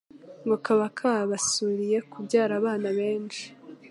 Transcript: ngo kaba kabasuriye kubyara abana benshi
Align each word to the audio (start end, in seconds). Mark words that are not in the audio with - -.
ngo 0.43 0.55
kaba 0.65 0.87
kabasuriye 0.97 1.97
kubyara 2.11 2.53
abana 2.59 2.89
benshi 2.97 3.45